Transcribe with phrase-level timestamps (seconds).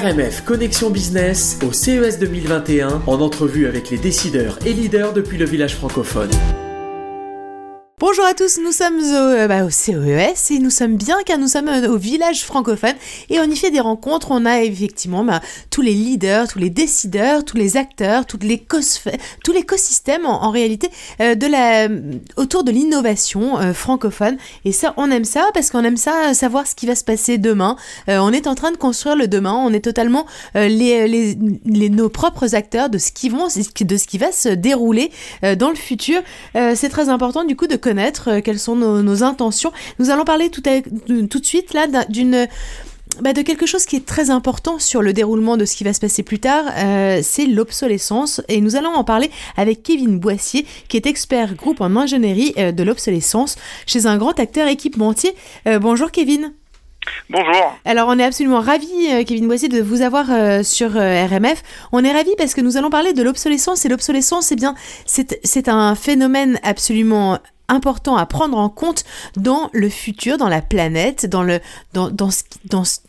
[0.00, 5.44] RMF Connexion Business au CES 2021 en entrevue avec les décideurs et leaders depuis le
[5.44, 6.30] village francophone.
[8.00, 11.36] Bonjour à tous, nous sommes au, euh, bah, au, CES et nous sommes bien car
[11.36, 12.94] nous sommes euh, au village francophone
[13.28, 14.28] et on y fait des rencontres.
[14.30, 20.24] On a effectivement bah, tous les leaders, tous les décideurs, tous les acteurs, tout l'écosystème
[20.24, 20.88] en, réalité
[21.20, 21.88] euh, de la,
[22.38, 24.38] autour de l'innovation francophone.
[24.64, 27.36] Et ça, on aime ça parce qu'on aime ça savoir ce qui va se passer
[27.36, 27.76] demain.
[28.08, 29.52] on est en train de construire le demain.
[29.62, 31.36] On est totalement les, les,
[31.66, 35.10] les, nos propres acteurs de ce qui vont, de ce qui va se dérouler
[35.58, 36.22] dans le futur.
[36.54, 39.72] C'est très important du coup de connaître euh, quelles sont nos, intentions.
[39.98, 42.46] Nous allons parler tout, tout de suite là d'une
[43.20, 45.92] bah, de quelque chose qui est très important sur le déroulement de ce qui va
[45.92, 48.40] se passer plus tard, euh, c'est l'obsolescence.
[48.48, 52.72] Et nous allons en parler avec Kevin Boissier, qui est expert groupe en ingénierie euh,
[52.72, 55.34] de l'obsolescence chez un grand acteur équipementier.
[55.80, 56.52] bonjour Kevin.
[57.28, 57.76] Bonjour.
[57.84, 60.26] Alors on est absolument ravis, Kevin Boissier, de vous avoir
[60.64, 61.62] sur RMF.
[61.92, 64.74] On est ravis parce que nous allons parler de l'obsolescence et l'obsolescence, eh bien,
[65.06, 67.38] c'est un phénomène absolument
[67.70, 69.04] important à prendre en compte
[69.36, 71.60] dans le futur, dans la planète, dans, le,
[71.92, 72.10] dans,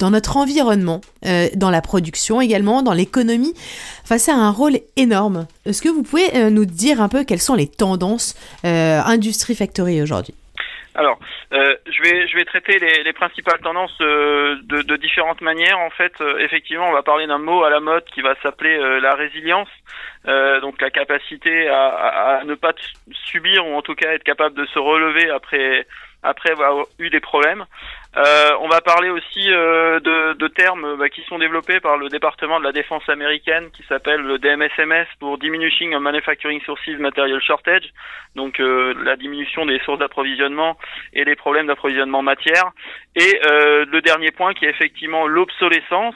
[0.09, 3.53] notre environnement, euh, dans la production également, dans l'économie.
[4.05, 5.47] Ça a un rôle énorme.
[5.65, 9.55] Est-ce que vous pouvez euh, nous dire un peu quelles sont les tendances euh, Industrie
[9.55, 10.35] Factory aujourd'hui?
[10.93, 11.19] Alors,
[11.53, 15.79] euh, je vais je vais traiter les, les principales tendances euh, de, différentes manières.
[15.79, 18.77] En fait, euh, effectivement, on va parler d'un mot à la mode qui va s'appeler
[18.99, 19.69] la résilience,
[20.25, 22.73] donc la capacité à, à, à, ne pas
[23.25, 25.87] subir ou en tout cas être capable de se relever après
[26.23, 27.65] après avoir eu des problèmes.
[28.17, 32.59] Euh, on va parler aussi euh, de, termes bah, qui sont développés par le département
[32.59, 37.89] de la défense américaine qui s'appelle le DMSMS pour Diminishing Manufacturing Sources Material Shortage,
[38.35, 40.77] donc euh, la diminution des sources d'approvisionnement
[41.13, 42.71] et des problèmes d'approvisionnement matière.
[43.15, 46.15] Et euh, le dernier point qui est effectivement l'obsolescence.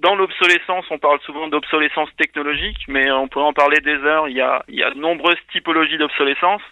[0.00, 4.28] Euh, dans l'obsolescence, on parle souvent d'obsolescence technologique, mais on pourrait en parler des heures.
[4.28, 6.62] Il y a, il y a de nombreuses typologies d'obsolescence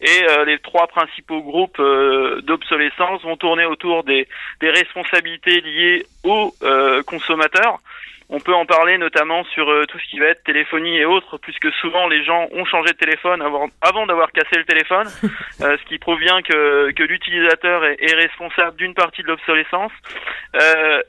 [0.00, 4.28] et euh, les trois principaux groupes euh, d'obsolescence vont tourner autour des,
[4.60, 7.78] des responsabilités liées aux euh, consommateurs.
[8.30, 11.70] On peut en parler notamment sur tout ce qui va être téléphonie et autres, puisque
[11.74, 15.06] souvent les gens ont changé de téléphone avant, avant d'avoir cassé le téléphone,
[15.58, 19.92] ce qui provient que, que l'utilisateur est, est, responsable d'une partie de l'obsolescence.
[20.54, 21.02] Euh,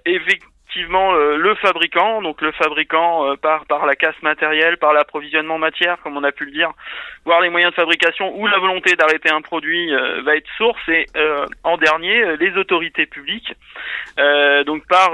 [0.76, 5.58] effectivement euh, le fabricant, donc le fabricant euh, par par la casse matérielle, par l'approvisionnement
[5.58, 6.72] matière, comme on a pu le dire,
[7.24, 10.82] voir les moyens de fabrication ou la volonté d'arrêter un produit euh, va être source
[10.90, 11.06] et
[11.64, 13.54] en dernier les autorités publiques,
[14.66, 15.12] donc par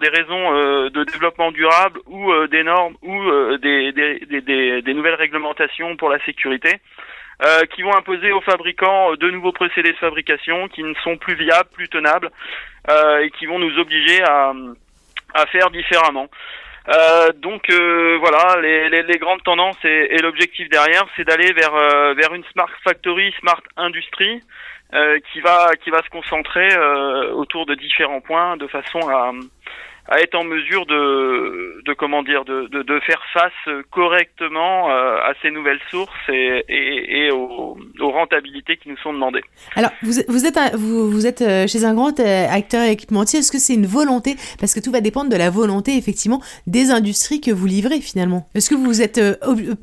[0.00, 6.80] des raisons de développement durable ou des normes ou des nouvelles réglementations pour la sécurité.
[7.44, 11.34] Euh, qui vont imposer aux fabricants de nouveaux procédés de fabrication qui ne sont plus
[11.34, 12.30] viables, plus tenables,
[12.88, 14.52] euh, et qui vont nous obliger à,
[15.34, 16.28] à faire différemment.
[16.88, 21.52] Euh, donc euh, voilà, les, les, les, grandes tendances et, et l'objectif derrière, c'est d'aller
[21.52, 21.72] vers
[22.14, 24.40] vers une smart factory, smart industrie,
[25.32, 26.68] qui va qui va se concentrer
[27.32, 29.32] autour de différents points de façon à
[30.08, 35.16] à être en mesure de, de comment dire, de, de, de faire face correctement euh,
[35.18, 39.42] à ces nouvelles sources et, et, et aux, aux, rentabilités qui nous sont demandées.
[39.76, 43.38] Alors, vous, vous êtes, un, vous, vous êtes euh, chez un grand euh, acteur équipementier.
[43.38, 44.34] Est-ce que c'est une volonté?
[44.58, 48.48] Parce que tout va dépendre de la volonté, effectivement, des industries que vous livrez finalement.
[48.54, 49.20] Est-ce que vous êtes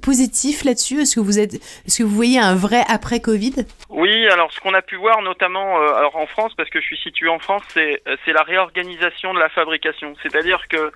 [0.01, 1.01] positif là-dessus?
[1.01, 3.65] Est-ce que vous êtes, est-ce que vous voyez un vrai après Covid?
[3.89, 4.27] Oui.
[4.27, 7.29] Alors, ce qu'on a pu voir, notamment, alors en France, parce que je suis situé
[7.29, 10.91] en France, c'est c'est la réorganisation de la fabrication c'est-à-dire que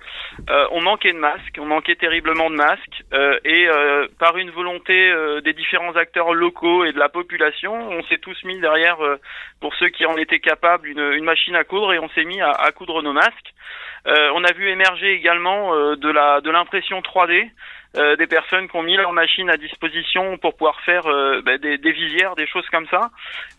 [0.50, 4.50] euh, on manquait de masques, on manquait terriblement de masques, euh, et euh, par une
[4.50, 4.94] volonté
[5.44, 8.98] des différents acteurs locaux et de la population, on s'est tous mis derrière,
[9.60, 12.40] pour ceux qui en étaient capables, une, une machine à coudre et on s'est mis
[12.40, 13.54] à, à, coudre nos masques.
[14.06, 17.50] on a vu émerger également de la de l'impression 3D.
[17.96, 21.58] Euh, des personnes qui ont mis leur machine à disposition pour pouvoir faire euh, bah,
[21.58, 23.10] des, des, visières, des choses comme ça.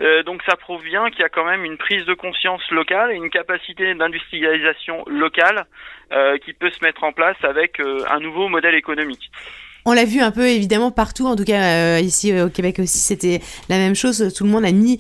[0.02, 3.12] Euh, donc ça prouve bien qu'il y a quand même une prise de conscience locale
[3.12, 5.66] et une capacité d'industrialisation locale
[6.44, 9.32] qui peut se mettre en place avec un nouveau modèle économique.
[9.86, 13.40] On l'a vu un peu évidemment partout, en tout cas ici au Québec aussi, c'était
[13.70, 14.34] la même chose.
[14.36, 15.00] Tout le monde a mis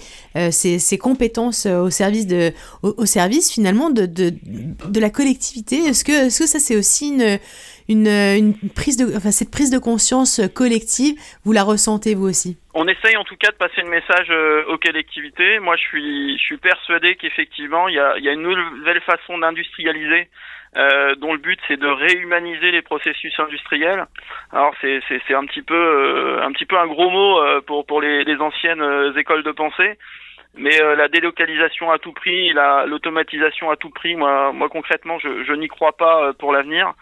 [0.51, 2.51] ses, ses, compétences au service de,
[2.83, 5.77] au, au service finalement de, de, de la collectivité.
[5.77, 7.39] Est-ce que, est-ce que ça c'est aussi une
[7.87, 12.57] une, une prise de, enfin, cette prise de conscience collective, vous la ressentez vous aussi?
[12.73, 15.59] On essaye en tout cas de passer le message euh, aux collectivités.
[15.59, 19.37] Moi, je suis, je suis persuadé qu'effectivement, il y a, y a, une nouvelle façon
[19.37, 20.29] d'industrialiser,
[20.75, 24.06] euh, dont le but c'est de réhumaniser les processus industriels.
[24.51, 27.86] Alors, c'est, c'est, un petit peu, euh, un petit peu un gros mot euh, pour
[27.86, 29.98] pour les, les anciennes écoles de pensée.
[30.57, 32.54] mais la délocalisation à tout prix,
[32.88, 36.94] l'automatisation à tout prix, moi, moi concrètement, je, je n'y crois pas pour l'avenir.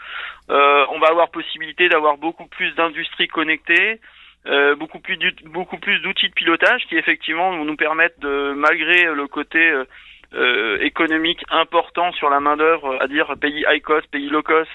[0.49, 3.99] on va avoir possibilité d'avoir beaucoup plus d'industries connectées,
[4.45, 9.25] euh, beaucoup plus beaucoup plus d'outils de pilotage qui effectivement nous permettent de malgré le
[9.27, 9.85] côté euh,
[10.35, 14.69] euh, économique important sur la main d'œuvre, à dire pays high cost, pays low cost.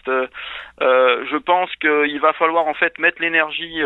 [0.80, 3.82] je pense qu'il va falloir en fait mettre l'énergie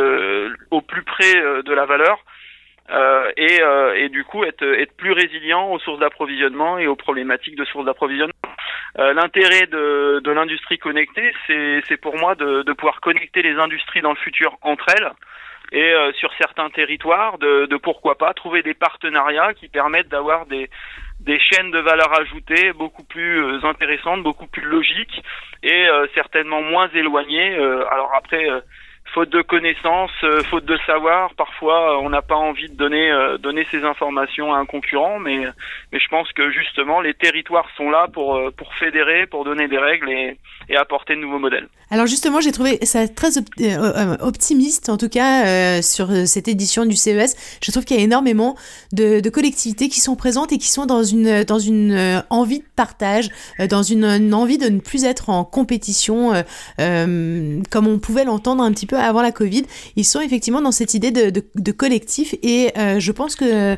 [0.70, 2.18] au plus près de la valeur.
[3.36, 3.60] et,
[3.96, 7.86] et du coup être, être plus résilient aux sources d'approvisionnement et aux problématiques de sources
[7.86, 8.32] d'approvisionnement.
[8.96, 14.10] L'intérêt de, de l'industrie connectée, c'est pour moi de, de pouvoir connecter les industries dans
[14.10, 15.12] le futur entre elles
[15.72, 20.46] et euh, sur certains territoires de, de, pourquoi pas trouver des partenariats qui permettent d'avoir
[20.46, 20.68] des
[21.24, 25.22] des chaînes de valeur ajoutée beaucoup plus euh, intéressantes, beaucoup plus logiques
[25.62, 27.54] et euh, certainement moins éloignées.
[27.54, 28.48] alors après
[29.14, 30.10] faute de connaissances,
[30.50, 34.66] faute de savoir, parfois on n'a pas envie de donner donner ces informations à un
[34.66, 35.44] concurrent, mais
[35.92, 40.38] je pense que justement les territoires sont là pour fédérer, pour donner des règles et,
[40.76, 41.68] apporter de nouveaux modèles.
[41.90, 46.48] Alors justement, j'ai trouvé ça très euh, euh, optimiste, en tout cas, euh, sur cette
[46.48, 47.36] édition du CES.
[47.62, 48.56] Je trouve qu'il y a énormément
[48.92, 53.28] de, collectivités qui sont présentes et qui sont dans une envie de partage,
[53.68, 56.32] dans une, envie de ne plus être en compétition,
[56.78, 59.64] comme on pouvait l'entendre un petit peu avant la Covid.
[59.96, 63.76] Ils sont effectivement dans cette idée de, collectif et je pense que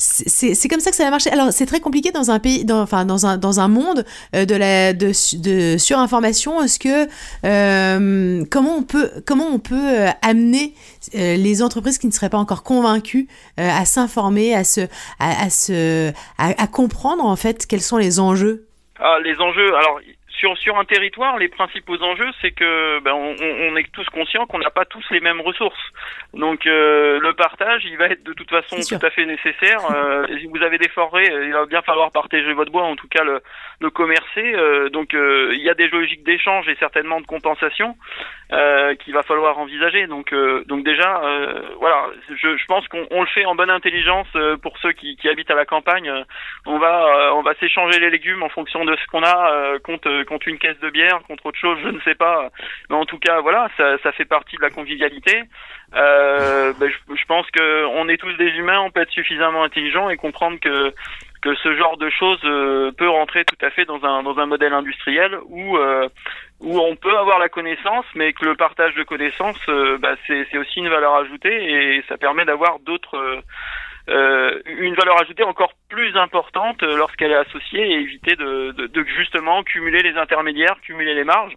[0.00, 1.30] c'est comme ça que ça va marcher.
[1.30, 4.04] Alors, c'est très compliqué dans un pays, enfin, dans un, dans un monde
[4.34, 6.62] euh, de, la, de, surinformation.
[6.62, 7.06] Est-ce que,
[7.44, 10.74] euh, comment on peut, comment on peut euh, amener
[11.12, 13.26] les entreprises qui ne seraient pas encore convaincues
[13.56, 14.82] à s'informer, à se,
[15.18, 18.66] à se, à, comprendre, en fait, quels sont les enjeux?
[18.98, 19.98] Ah, les enjeux, alors,
[20.40, 24.58] sur, un territoire, les principaux enjeux, c'est que ben, on, on, est tous conscients qu'on
[24.58, 25.78] n'a pas tous les mêmes ressources.
[26.34, 29.80] Donc euh, le partage, il va être de toute façon tout à fait nécessaire.
[29.90, 33.08] Euh, si vous avez des forêts, il va bien falloir partager votre bois, en tout
[33.08, 33.40] cas le,
[33.80, 34.54] le commercer.
[34.54, 37.96] Euh, donc euh, il y a des logiques d'échange et certainement de compensation
[39.04, 40.06] qu'il va falloir envisager.
[40.06, 40.34] Donc
[40.66, 41.20] donc déjà,
[41.78, 44.26] voilà, je, je pense qu'on le fait en bonne intelligence
[44.62, 46.12] pour ceux qui, qui habitent à la campagne.
[46.66, 50.48] on va on va s'échanger les légumes en fonction de ce qu'on a compte contre
[50.48, 52.50] une caisse de bière, contre autre chose, je ne sais pas.
[52.88, 55.44] Mais en tout cas, voilà, ça, ça fait partie de la convivialité.
[55.94, 56.19] Euh,
[56.78, 60.16] ben, je, pense que on est tous des humains, on peut être suffisamment intelligent et
[60.16, 60.92] comprendre que
[61.42, 64.46] que ce genre de choses euh, peut rentrer tout à fait dans un dans un
[64.46, 66.08] modèle industriel où euh,
[66.60, 70.58] où on peut avoir la connaissance, mais que le partage de connaissances, euh, bah, c'est
[70.58, 73.42] aussi une valeur ajoutée et ça permet d'avoir d'autres
[74.08, 79.62] euh, une valeur ajoutée encore plus importante lorsqu'elle est associée et éviter de, de, justement
[79.62, 81.54] cumuler les intermédiaires, cumuler les marges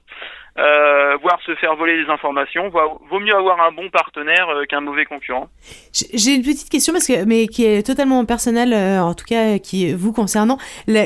[0.60, 2.70] euh, voire se faire voler des informations.
[2.70, 5.48] Vaut mieux avoir un bon partenaire euh, qu'un mauvais concurrent.
[5.92, 9.58] J'ai une petite question parce que mais qui est totalement personnelle, euh, en tout cas
[9.58, 10.58] qui vous concernant.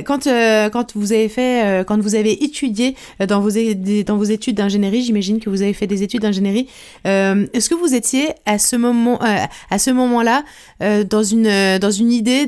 [0.05, 5.39] Quand euh, quand vous avez fait, quand vous avez étudié dans vos études d'ingénierie, j'imagine
[5.39, 6.69] que vous avez fait des études d'ingénierie.
[7.05, 10.43] Est-ce que vous étiez à ce moment à ce moment-là
[10.79, 12.47] dans une dans une idée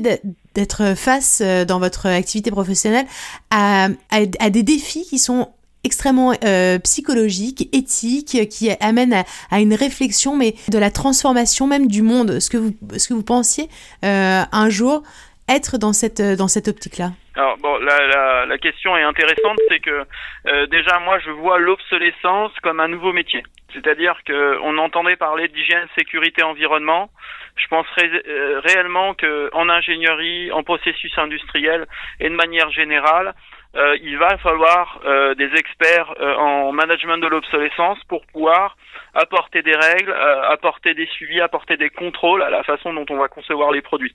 [0.54, 3.06] d'être face dans votre activité professionnelle
[3.50, 5.48] à, à, des défis qui sont
[5.84, 12.02] extrêmement euh, psychologique, éthique, qui amène à, une réflexion, mais de la transformation même du
[12.02, 12.30] monde.
[12.30, 13.68] Est-ce que vous, ce que vous pensiez
[14.04, 15.02] euh, un jour
[15.48, 17.10] être dans cette, dans cette optique-là?
[17.34, 20.04] Alors bon, la, la, la, question est intéressante, c'est que
[20.46, 23.42] euh, déjà moi je vois l'obsolescence comme un nouveau métier.
[23.72, 27.08] C'est-à-dire que on entendait parler d'hygiène, sécurité, environnement.
[27.56, 31.86] Je pense réellement que en ingénierie, en processus industriel
[32.18, 33.34] et de manière générale,
[33.76, 38.76] euh, il va falloir euh, des experts euh, en management de l'obsolescence pour pouvoir
[39.14, 43.28] apporter des règles, apporter des suivis, apporter des contrôles à la façon dont on va
[43.28, 44.14] concevoir les produits.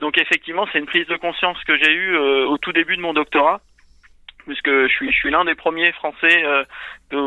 [0.00, 3.14] donc effectivement, c'est une prise de conscience que j'ai eue au tout début de mon
[3.14, 3.60] doctorat
[4.46, 6.64] puisque je suis, je suis l'un des premiers Français, euh,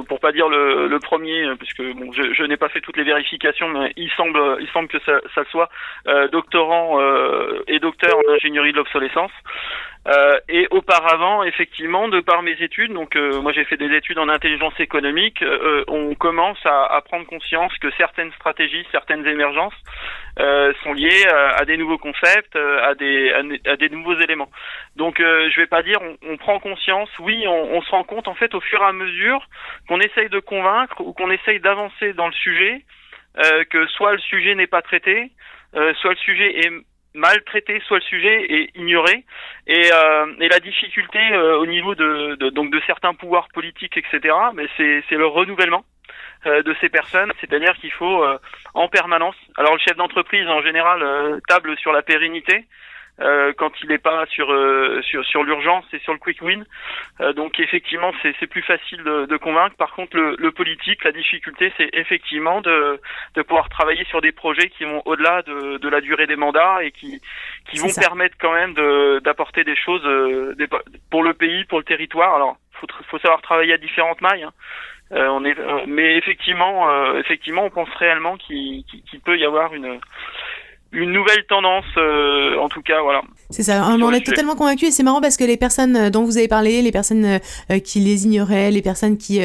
[0.07, 3.03] pour pas dire le, le premier, puisque bon, je, je n'ai pas fait toutes les
[3.03, 5.69] vérifications, mais il semble, il semble que ça, ça soit
[6.31, 6.99] doctorant
[7.67, 9.31] et docteur en ingénierie de l'obsolescence.
[10.07, 14.19] Euh, et auparavant, effectivement, de par mes études, donc euh, moi j'ai fait des études
[14.19, 19.73] en intelligence économique, euh, on commence à, à, prendre conscience que certaines stratégies, certaines émergences
[20.83, 23.31] sont liées à, des nouveaux concepts, à des,
[23.65, 24.49] à, des nouveaux éléments.
[24.97, 28.27] Donc je vais pas dire on, on prend conscience, oui, on, on, se rend compte
[28.27, 29.47] en fait au fur et à mesure
[29.87, 32.85] qu'on essaye de convaincre ou qu'on essaye d'avancer dans le sujet,
[33.69, 35.31] que soit le sujet n'est pas traité,
[35.73, 36.71] soit le sujet est
[37.15, 39.25] maltraité, soit le sujet est ignoré,
[39.67, 44.35] et, euh, la difficulté euh, au niveau de, donc de certains pouvoirs politiques, etc.
[44.53, 45.85] Mais c'est c'est le renouvellement
[46.45, 48.23] euh, de ces personnes, c'est-à-dire qu'il faut
[48.73, 49.35] en permanence.
[49.57, 52.65] Alors le chef d'entreprise en général table sur la pérennité.
[53.21, 56.65] Euh, quand il n'est pas sur euh, sur sur l'urgence et sur le quick win.
[57.21, 59.75] Euh, donc effectivement, c'est c'est plus facile de, de, convaincre.
[59.77, 62.99] Par contre, le, le politique, la difficulté, c'est effectivement de
[63.35, 66.83] de pouvoir travailler sur des projets qui vont au-delà de, de la durée des mandats
[66.83, 67.21] et qui
[67.69, 70.03] qui vont permettre quand même de d'apporter des choses
[70.57, 70.67] des,
[71.09, 72.35] pour le pays, pour le territoire.
[72.35, 74.43] Alors, faut faut savoir travailler à différentes mailles.
[74.43, 74.53] Hein.
[75.11, 75.55] Euh, on est,
[75.87, 78.83] mais effectivement, euh, effectivement, on pense réellement qu'il
[79.23, 79.99] peut y avoir une
[80.95, 83.21] une nouvelle tendance, euh, en tout cas, voilà.
[83.51, 86.09] C'est ça, on en est totalement convaincu et c'est marrant parce que les personnes euh,
[86.09, 89.39] dont vous avez parlé, les personnes euh, qui les ignoraient, les personnes qui,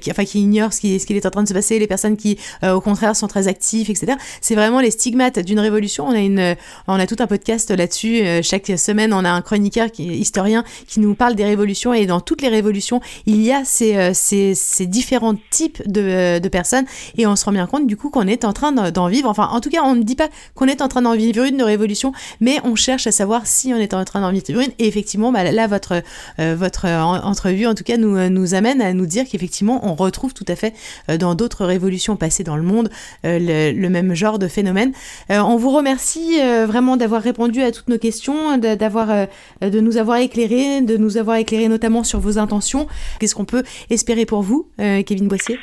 [0.00, 1.86] qui, enfin, qui ignorent ce qui, ce qui est en train de se passer, les
[1.86, 4.14] personnes qui, au contraire, sont très actives, etc.
[4.40, 6.06] C'est vraiment les stigmates d'une révolution.
[6.06, 8.22] On a une, on a tout un podcast là-dessus.
[8.42, 12.20] chaque semaine, on a un chroniqueur qui historien qui nous parle des révolutions et dans
[12.20, 16.86] toutes les révolutions, il y a ces, ces, ces différents types de, de personnes
[17.16, 19.28] et on se rend bien compte du coup qu'on est en train d'en vivre.
[19.28, 21.56] Enfin, en tout cas, on ne dit pas qu'on est en train d'en vivre une
[21.56, 24.70] de révolution, mais on cherche à savoir si on est en train d'en vivre une.
[24.78, 26.02] Et effectivement, bah, là, votre,
[26.38, 30.34] euh, votre entrevue, en tout cas, nous, nous amène à nous dire qu'effectivement, on retrouve
[30.34, 30.74] tout à fait
[31.10, 32.90] euh, dans d'autres révolutions passées dans le monde
[33.24, 34.92] euh, le, même genre de phénomène.
[35.30, 39.28] on vous remercie vraiment d'avoir répondu à toutes nos questions, d'avoir,
[39.60, 42.88] de nous avoir éclairé, de nous avoir éclairé notamment sur vos intentions.
[43.20, 45.58] Qu'est-ce qu'on peut espérer pour vous, Kevin Boissier?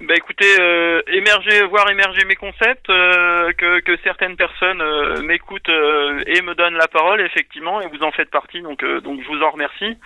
[0.00, 5.68] Bah écoutez, euh, émerger, voir émerger mes concepts, euh, que, que certaines personnes euh, m'écoutent
[5.68, 9.28] euh, et me donnent la parole, effectivement, et vous en faites partie, donc donc je
[9.28, 9.98] vous en remercie.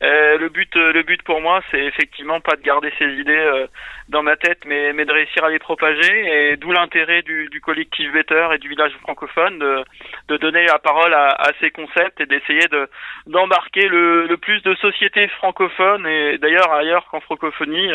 [0.00, 3.66] le but, le but pour moi, c'est effectivement pas de garder ces idées
[4.08, 7.60] dans ma tête, mais mais de réussir à les propager, et d'où l'intérêt du, du
[7.60, 9.84] collectif Better et du village francophone de,
[10.28, 12.88] de donner la parole à, à ces concepts et d'essayer de
[13.26, 17.90] d'embarquer le, le plus de sociétés francophones et d'ailleurs ailleurs qu'en francophonie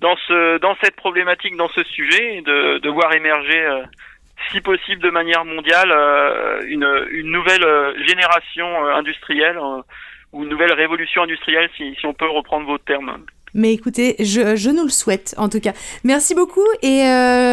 [0.00, 3.82] dans ce dans cette problématique, dans ce sujet, de, de voir émerger, euh,
[4.50, 9.58] si possible de manière mondiale, euh, une, une nouvelle euh, génération industrielle
[10.32, 13.24] ou une nouvelle révolution industrielle, si, si on peut reprendre vos termes.
[13.54, 15.72] Mais écoutez, je, je, nous le souhaite en tout cas.
[16.04, 17.02] Merci beaucoup et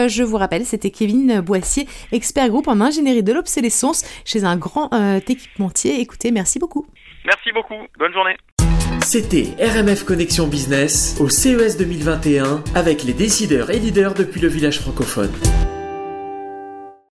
[0.09, 4.89] je vous rappelle, c'était Kevin Boissier, expert groupe en ingénierie de l'obsolescence chez un grand
[5.27, 5.99] équipementier.
[5.99, 6.87] Écoutez, merci beaucoup.
[7.25, 7.75] Merci beaucoup.
[7.97, 8.35] Bonne journée.
[9.05, 14.79] C'était RMF Connexion Business au CES 2021 avec les décideurs et leaders depuis le village
[14.79, 15.31] francophone.